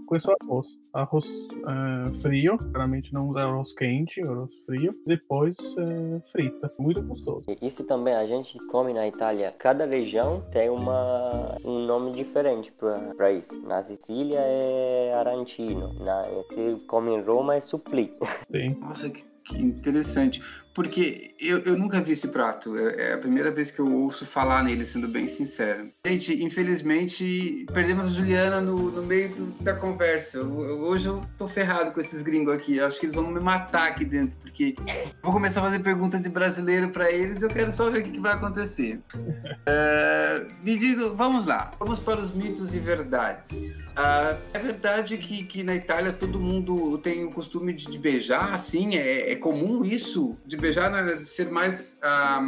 [0.07, 0.67] com esse arroz.
[0.93, 1.25] Arroz
[1.67, 6.71] eh, frio, geralmente não usa arroz quente, arroz frio, depois eh, frita.
[6.78, 7.45] Muito gostoso.
[7.62, 9.54] Isso também a gente come na Itália.
[9.58, 12.71] Cada região tem uma, um nome diferente
[13.17, 13.62] para isso.
[13.62, 15.93] Na Sicília é arancino.
[15.99, 18.12] Na que come em Roma é supplì.
[18.52, 18.78] Sim.
[18.80, 20.41] Nossa, que, que interessante.
[20.73, 22.75] Porque eu, eu nunca vi esse prato.
[22.77, 25.89] É, é a primeira vez que eu ouço falar nele, sendo bem sincero.
[26.05, 30.38] Gente, infelizmente, perdemos a Juliana no, no meio do- da conversa.
[30.39, 32.77] Eu- eu- hoje eu tô ferrado com esses gringos aqui.
[32.77, 34.75] Eu acho que eles vão me matar aqui dentro, porque
[35.21, 38.03] vou começar a fazer pergunta de brasileiro para eles e eu quero só ver o
[38.03, 38.99] que, que vai acontecer.
[39.65, 41.71] É, me diga, vamos lá.
[41.79, 43.81] Vamos para os mitos e verdades.
[43.95, 48.53] Ah, é verdade que, que na Itália todo mundo tem o costume de, de beijar,
[48.53, 48.95] assim?
[48.95, 50.38] É, é comum isso?
[50.45, 52.41] De beijar, né, de ser mais ah,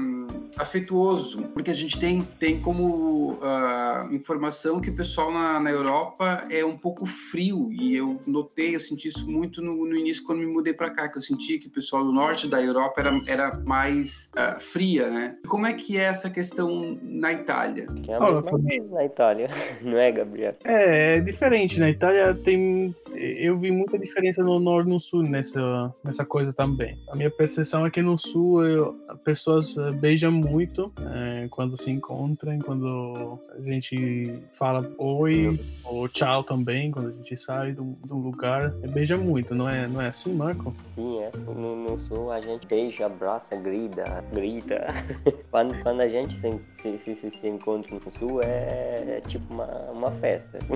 [0.57, 1.49] afetuoso?
[1.53, 6.63] Porque a gente tem, tem como ah, informação que o pessoal na, na Europa é
[6.63, 7.69] um pouco frio.
[7.73, 11.09] E eu notei, eu senti isso muito no, no início quando me mudei para cá,
[11.09, 15.09] que eu senti que o pessoal do norte da Europa era, era mais ah, fria,
[15.09, 15.35] né?
[15.45, 17.87] Como é que é essa questão na Itália?
[17.87, 19.49] Que é a Olha, mesma na Itália.
[19.83, 20.55] Não é, Gabriel?
[20.63, 21.81] É, é diferente.
[21.81, 22.95] Na Itália tem.
[23.17, 26.97] Eu vi muita diferença no norte e no sul nessa, nessa coisa também.
[27.09, 31.77] A minha percepção é que no sul eu, as pessoas eh, beijam muito eh, quando
[31.77, 37.81] se encontram, quando a gente fala oi ou tchau também, quando a gente sai de
[37.81, 38.73] um, de um lugar.
[38.83, 40.73] Eh, Beija muito, não é, não é assim, Marco?
[40.83, 41.31] Sim, é.
[41.45, 44.85] No, no sul a gente beija, abraça, grita, grita.
[45.55, 49.53] quando, quando a gente se, se, se, se- se encontra no sul é, é tipo
[49.53, 50.59] uma, uma festa.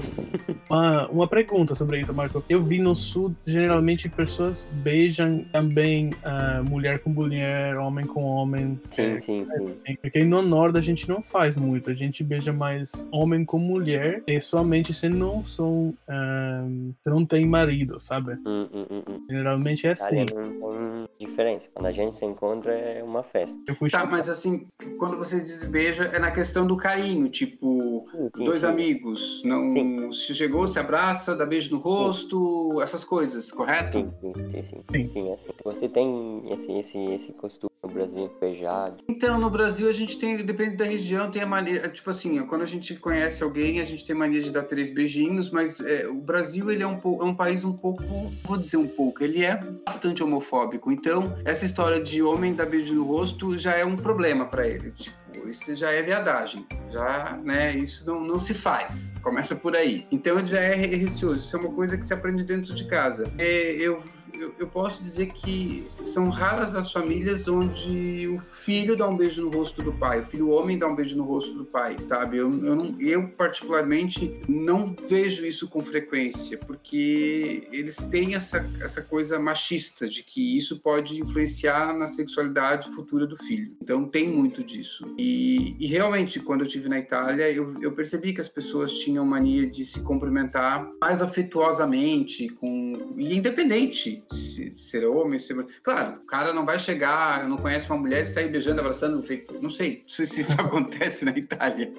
[0.70, 2.44] Uma, uma pergunta sobre isso, Marco.
[2.48, 8.80] Eu vi no sul, geralmente pessoas beijam também uh, mulher com mulher, homem com homem.
[8.92, 9.96] Sim, é, sim, sim.
[10.00, 11.90] Porque no norte a gente não faz muito.
[11.90, 15.90] A gente beija mais homem com mulher e somente se não são.
[16.08, 18.34] Uh, se não tem marido, sabe?
[18.46, 19.26] Hum, hum, hum, hum.
[19.28, 20.18] Geralmente é assim.
[20.20, 21.68] Não tem diferença.
[21.74, 23.60] Quando a gente se encontra é uma festa.
[23.68, 28.04] Eu fui tá, mas assim, quando você diz beija, é na questão do carinho, tipo,
[28.10, 28.68] sim, sim, dois sim.
[28.68, 29.42] amigos.
[29.44, 34.00] Não se chegou, se abraça, dá beijo no rosto, essas coisas, correto?
[34.22, 34.84] Sim, sim, sim.
[34.92, 35.08] sim.
[35.08, 35.50] sim assim.
[35.64, 39.04] Você tem esse, esse, esse costume no Brasil beijado?
[39.08, 42.62] Então, no Brasil a gente tem, depende da região, tem a mania, tipo assim, quando
[42.62, 46.16] a gente conhece alguém, a gente tem mania de dar três beijinhos, mas é, o
[46.16, 48.04] Brasil ele é um, é um país um pouco,
[48.44, 49.56] vou dizer um pouco, ele é
[49.86, 50.92] bastante homofóbico.
[50.92, 54.92] Então, essa história de homem dar beijo no rosto já é um problema para ele.
[54.92, 59.16] Tipo, isso já é viadagem, já, né, isso não, não se faz.
[59.22, 60.08] Começa por aí.
[60.12, 61.40] Então, ele já é receoso.
[61.40, 63.32] Isso é uma coisa que se aprende dentro de casa.
[63.38, 69.08] É, eu eu, eu, posso dizer que são raras as famílias onde o filho dá
[69.08, 71.66] um beijo no rosto do pai, o filho homem dá um beijo no rosto do
[71.66, 72.38] pai, sabe?
[72.38, 79.02] Eu, eu, não, eu particularmente não vejo isso com frequência, porque eles têm essa, essa
[79.02, 83.76] coisa machista de que isso pode influenciar na sexualidade futura do filho.
[83.82, 85.14] Então tem muito disso.
[85.18, 89.26] E, e realmente, quando eu estive na Itália, eu, eu percebi que as pessoas tinham
[89.26, 96.28] mania de se cumprimentar mais afetuosamente, com e independente se, ser homem, ser Claro, o
[96.28, 99.24] cara não vai chegar, não conhece uma mulher e sair beijando, abraçando,
[99.62, 101.92] não sei, se isso acontece na Itália,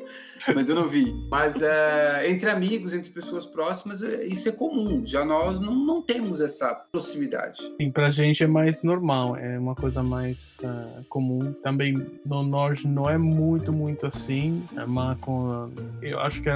[0.54, 1.12] mas eu não vi.
[1.30, 5.04] Mas é, entre amigos, entre pessoas próximas, é, isso é comum.
[5.04, 7.58] Já nós não, não temos essa proximidade.
[7.80, 11.52] Sim, pra gente é mais normal, é uma coisa mais uh, comum.
[11.62, 15.70] Também no norte não é muito, muito assim, é mas com,
[16.02, 16.50] eu acho que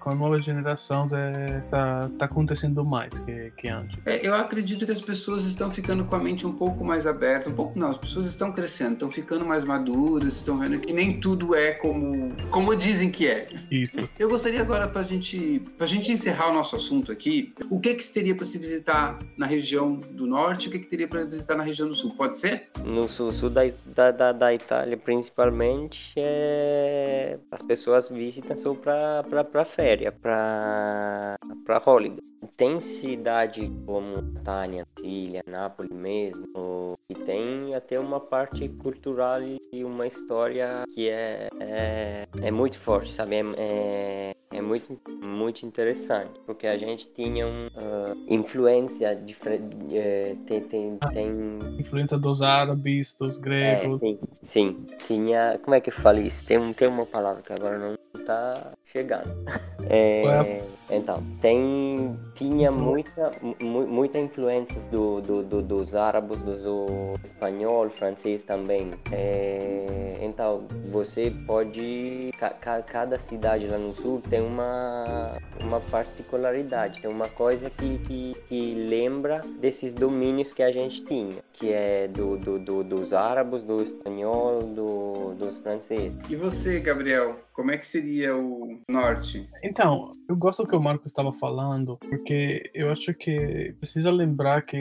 [0.00, 3.98] com a nova geração é, tá, tá acontecendo mais que, que antes.
[4.04, 7.48] É, eu acredito que as pessoas estão ficando com a mente um pouco mais aberta,
[7.48, 11.18] um pouco não, as pessoas estão crescendo, estão ficando mais maduras, estão vendo que nem
[11.18, 13.48] tudo é como, como dizem que é.
[13.70, 14.06] Isso.
[14.18, 18.06] Eu gostaria agora para gente, a gente encerrar o nosso assunto aqui, o que que
[18.12, 21.64] teria para se visitar na região do norte, o que que teria para visitar na
[21.64, 22.68] região do sul, pode ser?
[22.84, 23.62] No sul, sul da,
[24.10, 27.38] da, da Itália, principalmente, é...
[27.50, 32.37] as pessoas visitam só para para férias, para para holiday.
[32.56, 39.40] Tem cidade como Tânia, Sicília, Nápoles mesmo, e tem até uma parte cultural
[39.72, 43.36] e uma história que é, é, é muito forte, sabe?
[43.36, 50.60] É, é, é, muito, muito interessante, porque a gente tinha uh, influência diferente, é, tem,
[50.62, 51.30] tem, tem...
[51.78, 54.02] Influência dos árabes, dos gregos.
[54.02, 54.86] É, sim, sim.
[55.06, 56.44] Tinha, como é que eu falo isso?
[56.44, 59.30] Tem, tem uma palavra que agora não está chegando.
[59.90, 67.90] É, então, tem, tinha muita, muita influência do, do, do, dos árabes, do, do espanhol,
[67.90, 68.92] francês também.
[69.10, 72.30] É, então, você pode.
[72.38, 78.36] Ca, cada cidade lá no sul tem uma, uma particularidade, tem uma coisa que, que,
[78.48, 83.64] que lembra desses domínios que a gente tinha, que é do, do, do dos árabes,
[83.64, 86.16] do espanhol, do, dos franceses.
[86.28, 87.36] E você, Gabriel?
[87.52, 89.48] Como é que seria o norte?
[89.64, 92.27] Então, eu gosto do que o Marcos estava falando, porque
[92.74, 94.76] eu acho que precisa lembrar que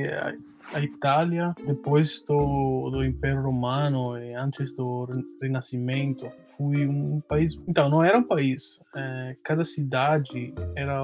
[0.74, 5.08] a Itália, depois do, do Império Romano e antes do
[5.42, 7.58] Renascimento, foi um país.
[7.68, 8.80] Então, não era um país.
[8.96, 11.02] É, cada cidade era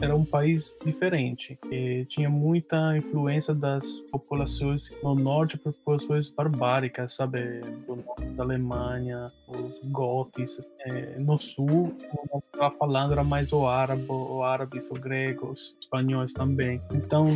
[0.00, 1.58] era um país diferente.
[1.70, 7.60] E tinha muita influência das populações no norte, populações barbáricas, sabe?
[7.86, 10.58] Do norte da Alemanha, os gotes.
[10.80, 15.50] É, no sul, como eu estava falando, era mais o árabe, o árabes, os gregos,
[15.50, 16.80] os espanhóis também.
[16.92, 17.28] Então,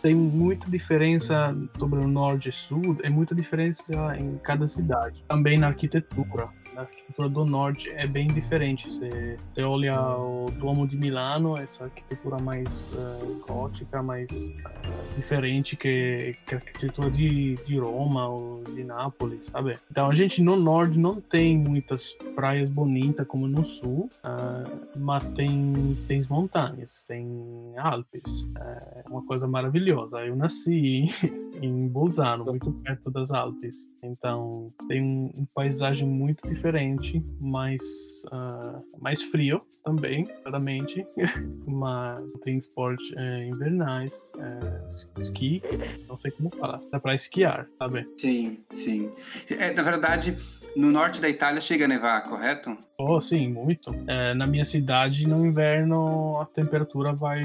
[0.00, 3.82] tem muita diferença sobre o norte e sul, é muita diferença
[4.18, 5.24] em cada cidade.
[5.28, 8.90] Também na arquitetura a arquitetura do norte é bem diferente.
[8.90, 15.76] Você, você olha o Duomo de Milano, essa arquitetura mais uh, gótica, mais uh, diferente
[15.76, 19.78] que, que, a arquitetura de, de Roma ou de Nápoles, sabe?
[19.90, 25.26] Então a gente no norte não tem muitas praias bonitas como no sul, uh, mas
[25.28, 30.20] tem, tem montanhas, tem Alpes, é uma coisa maravilhosa.
[30.20, 31.10] Eu nasci em,
[31.60, 37.82] em Bolzano, muito perto das Alpes, então tem um, um paisagem muito diferente diferente, mais,
[38.26, 41.04] uh, mais frio também, claramente.
[41.66, 45.60] Mas tem esporte é, invernais, é, esqui,
[46.06, 46.80] não sei como falar.
[46.90, 48.06] Dá pra esquiar, sabe?
[48.16, 49.10] Sim, sim.
[49.50, 50.36] É, na verdade,
[50.74, 52.76] No norte da Itália chega a nevar, correto?
[52.98, 53.94] Oh, sim, muito.
[54.06, 57.42] É, na minha cidade, no inverno, a temperatura vai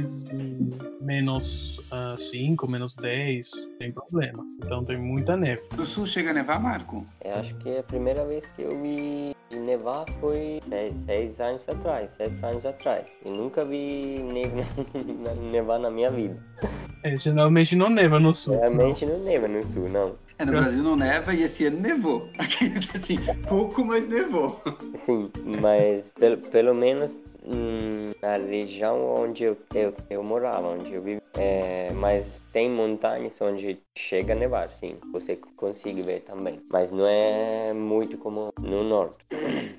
[1.02, 1.78] menos
[2.18, 4.46] 5, uh, menos 10, sem problema.
[4.64, 5.62] Então tem muita neve.
[5.76, 7.06] No sul chega a nevar, Marco?
[7.24, 12.12] Eu acho que a primeira vez que eu vi nevar foi seis, seis anos atrás,
[12.12, 13.12] sete anos atrás.
[13.26, 14.64] E nunca vi neve,
[15.52, 16.38] nevar na minha vida.
[17.04, 18.54] É, geralmente não neva no sul.
[18.56, 20.16] Geralmente não, não neva no sul, não.
[20.40, 22.30] É, no Brasil não neva e esse ano nevou.
[22.94, 24.62] assim, pouco, mas nevou.
[24.96, 27.20] Sim, mas pelo, pelo menos
[28.22, 31.22] na região onde eu, eu, eu morava, onde eu vivi.
[31.36, 34.98] É, mas tem montanhas onde chega a nevar, sim.
[35.12, 36.60] Você consegue ver também.
[36.72, 39.18] Mas não é muito como no norte.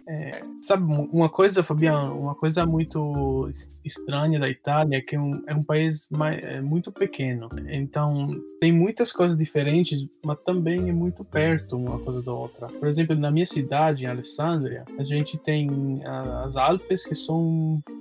[0.08, 3.50] É, sabe, uma coisa, Fabiano, uma coisa muito
[3.84, 7.48] estranha da Itália é que é um, é um país mais, é muito pequeno.
[7.68, 8.28] Então,
[8.60, 12.66] tem muitas coisas diferentes, mas também é muito perto uma coisa da outra.
[12.68, 15.68] Por exemplo, na minha cidade, em Alessandria, a gente tem
[16.44, 17.47] as Alpes, que são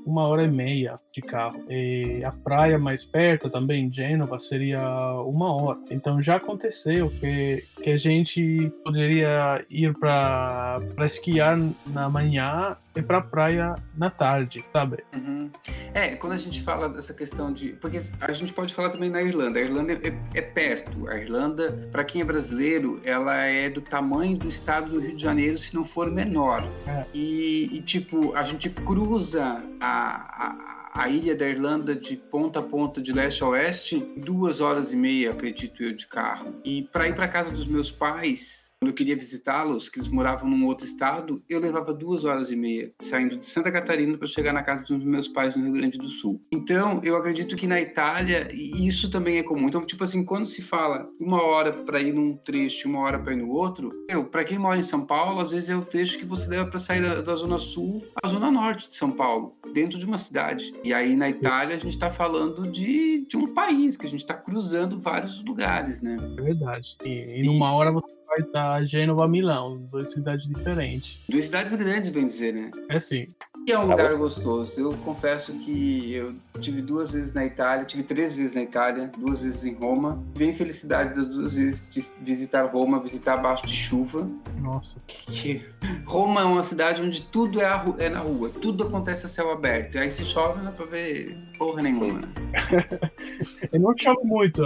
[0.06, 1.64] uma hora e meia de carro.
[1.70, 4.82] E a praia mais perto também, Gênova, seria
[5.22, 5.80] uma hora.
[5.92, 11.58] Então já aconteceu que, que a gente poderia ir para esquiar
[11.88, 15.04] na manhã e para praia na tarde, sabe?
[15.16, 15.50] Uhum.
[15.94, 17.70] É, quando a gente fala dessa questão de.
[17.74, 19.60] Porque a gente pode falar também na Irlanda.
[19.60, 21.08] A Irlanda é, é perto.
[21.08, 25.22] A Irlanda, para quem é brasileiro, ela é do tamanho do estado do Rio de
[25.22, 26.68] Janeiro, se não for menor.
[26.88, 27.06] É.
[27.14, 32.64] E, e, tipo, a gente cruza a, a a ilha da Irlanda de ponta a
[32.64, 36.60] ponta, de leste a oeste, duas horas e meia, acredito eu, de carro.
[36.64, 40.50] E para ir para casa dos meus pais, quando eu queria visitá-los, que eles moravam
[40.50, 44.54] num outro estado, eu levava duas horas e meia saindo de Santa Catarina para chegar
[44.54, 46.42] na casa dos meus pais no Rio Grande do Sul.
[46.52, 49.68] Então, eu acredito que na Itália isso também é comum.
[49.68, 53.34] Então, tipo assim, quando se fala uma hora para ir num trecho, uma hora para
[53.34, 56.20] ir no outro, eu, para quem mora em São Paulo, às vezes é o trecho
[56.20, 59.58] que você leva para sair da, da, zona sul à zona norte de São Paulo,
[59.74, 60.72] dentro de uma cidade.
[60.84, 64.20] E aí na Itália a gente está falando de, de um país que a gente
[64.20, 66.16] está cruzando vários lugares, né?
[66.38, 66.96] É verdade.
[67.04, 71.20] E, e numa hora você vai estar Gênova a Milão, duas cidades diferentes.
[71.28, 72.72] Duas cidades grandes, bem dizer, né?
[72.90, 73.26] É sim.
[73.68, 74.80] E é um lugar gostoso.
[74.80, 79.42] Eu confesso que eu tive duas vezes na Itália, tive três vezes na Itália, duas
[79.42, 80.24] vezes em Roma.
[80.32, 84.26] Tive a infelicidade das duas vezes de visitar Roma, visitar abaixo de chuva.
[84.62, 85.02] Nossa.
[85.06, 85.66] Que
[86.06, 87.68] Roma é uma cidade onde tudo é,
[88.00, 89.96] é na rua, tudo acontece a céu aberto.
[89.96, 92.22] E aí se chove, não dá pra ver porra nenhuma.
[93.72, 94.62] Eu não chove muito,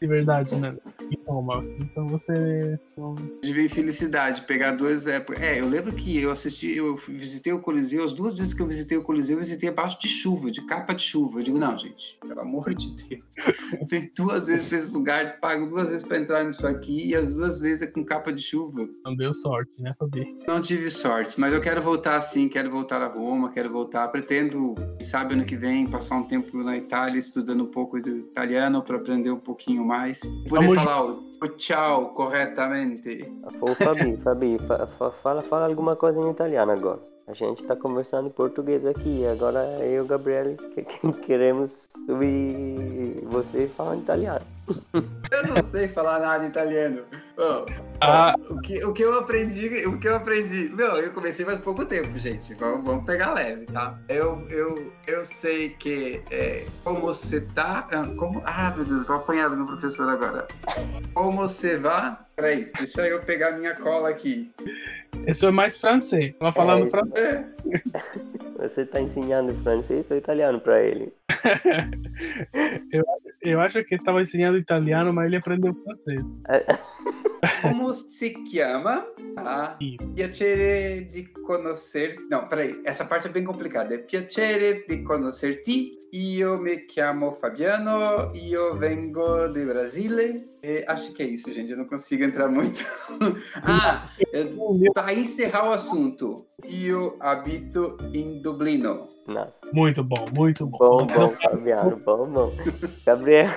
[0.00, 0.74] de verdade, né?
[1.10, 1.62] Em Roma.
[1.78, 2.78] Então você.
[3.42, 5.42] Tive a infelicidade de pegar duas épocas.
[5.42, 8.66] É, eu lembro que eu assisti, eu visitei o Coliseu, as duas vezes que eu
[8.66, 11.40] visitei o Coliseu, eu visitei abaixo de chuva, de capa de chuva.
[11.40, 13.22] Eu digo, não, gente, pelo amor de Deus.
[13.80, 17.14] Eu fui duas vezes pra esse lugar, pago duas vezes pra entrar nisso aqui, e
[17.14, 18.88] as duas vezes é com capa de chuva.
[19.04, 20.38] Não deu sorte, né, Fabi?
[20.46, 24.08] Não tive sorte, mas eu quero voltar sim, quero voltar a Roma, quero voltar.
[24.08, 28.10] Pretendo, quem sabe, ano que vem, passar um tempo na Itália estudando um pouco de
[28.10, 30.20] italiano para aprender um pouquinho mais.
[30.48, 30.82] Poder Vamos...
[30.82, 33.30] falar o tchau corretamente.
[33.60, 34.58] Ô, Fabi, Fabi,
[35.22, 37.17] fala, fala alguma coisa em italiano agora.
[37.28, 39.26] A gente está conversando em português aqui.
[39.26, 44.57] Agora eu e o Gabriel que, que queremos subir você falar em italiano.
[45.30, 47.04] Eu não sei falar nada italiano.
[47.36, 47.64] Oh,
[48.00, 48.34] ah.
[48.50, 50.70] o, que, o que eu aprendi, o que eu aprendi.
[50.74, 52.52] Meu, eu comecei faz pouco tempo, gente.
[52.54, 53.96] Vamos, vamos pegar leve, tá?
[54.08, 57.86] Eu, eu, eu sei que é, como você tá.
[57.92, 60.48] Ah, como, ah, meu Deus, tô apanhado no professor agora.
[61.14, 62.18] Como você vai?
[62.34, 64.52] Peraí, deixa eu pegar minha cola aqui.
[65.26, 66.34] Isso é mais francês.
[66.38, 67.26] Tava falando é, francês.
[67.26, 67.44] É.
[68.58, 71.12] Você tá ensinando francês ou italiano para ele?
[72.92, 73.04] eu,
[73.50, 76.36] eu acho que ele tava ensinando italiano, mas ele aprendeu francês.
[76.48, 76.64] É.
[77.62, 79.06] Como se chama?
[79.36, 79.76] Ah,
[80.14, 82.16] piacere di conoscer.
[82.30, 83.94] Não, peraí, essa parte é bem complicada.
[83.94, 85.98] É piacere di conoscerti.
[86.10, 90.48] Io me chiamo Fabiano, io vengo de Brasile.
[90.62, 91.72] E acho que é isso, gente.
[91.72, 92.82] Eu não consigo entrar muito.
[93.62, 94.08] ah,
[94.94, 99.06] para encerrar o assunto, io habito em Dublino.
[99.26, 99.60] Nossa.
[99.72, 100.78] Muito bom, muito bom.
[100.78, 102.52] Bom, bom, Fabiano, bom, bom.
[103.04, 103.50] Gabriel.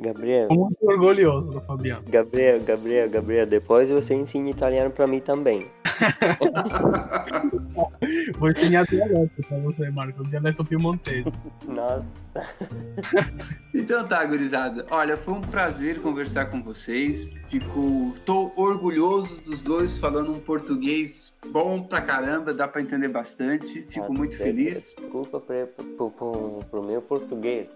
[0.00, 0.48] Gabriel.
[0.50, 2.02] Muito orgulhoso do Fabiano.
[2.08, 5.66] Gabriel, Gabriel, Gabriel, depois você ensina italiano para mim também.
[8.38, 10.26] Vou ensinar dialeto pra você, Marco.
[10.28, 11.26] Dialeto piemontês.
[11.66, 12.10] Nossa.
[13.74, 14.86] então tá, gurizada.
[14.90, 17.28] Olha, foi um prazer conversar com vocês.
[17.48, 18.14] Fico.
[18.24, 23.84] tô orgulhoso dos dois falando um português bom pra caramba, dá pra entender bastante.
[23.88, 24.94] Fico muito feliz.
[24.96, 27.68] Desculpa pro, pro, pro, pro meu português.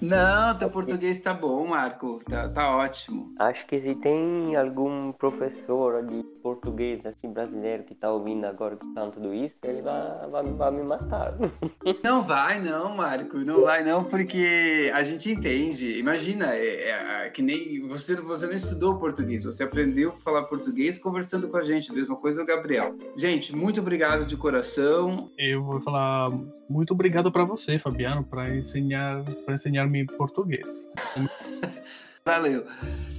[0.00, 2.20] Não, teu português tá bom, Marco.
[2.24, 3.34] Tá, tá ótimo.
[3.38, 8.86] Acho que se tem algum professor de português assim brasileiro que tá ouvindo agora que
[8.94, 11.34] tá tudo isso, ele vai, vai, vai me matar.
[12.02, 13.38] Não vai, não, Marco.
[13.38, 15.98] Não vai, não, porque a gente entende.
[15.98, 20.98] Imagina, é, é que nem você, você não estudou português, você aprendeu a falar português
[20.98, 21.92] conversando com a gente.
[21.92, 22.96] Mesma coisa o Gabriel.
[23.16, 25.30] Gente, muito obrigado de coração.
[25.38, 26.30] Eu vou falar
[26.72, 30.86] muito obrigado para você, Fabiano, para ensinar para ensinar-me português.
[32.24, 32.64] Valeu.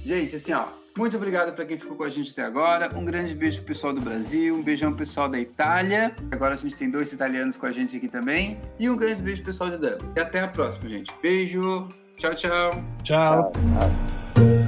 [0.04, 2.90] Gente, assim, ó, muito obrigado para quem ficou com a gente até agora.
[2.96, 6.14] Um grande beijo pro pessoal do Brasil, um beijão pro pessoal da Itália.
[6.32, 8.58] Agora a gente tem dois italianos com a gente aqui também.
[8.78, 10.12] E um grande beijo pro pessoal de Dublin.
[10.16, 11.12] E até a próxima, gente.
[11.22, 11.88] Beijo.
[12.16, 12.84] Tchau, tchau.
[13.02, 13.52] Tchau.
[13.52, 14.63] tchau.